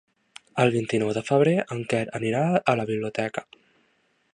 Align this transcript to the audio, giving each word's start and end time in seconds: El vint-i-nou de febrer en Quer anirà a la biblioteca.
El 0.63 0.71
vint-i-nou 0.75 1.11
de 1.17 1.23
febrer 1.27 1.55
en 1.77 1.85
Quer 1.93 2.03
anirà 2.21 2.43
a 2.75 2.79
la 2.83 2.91
biblioteca. 2.93 3.47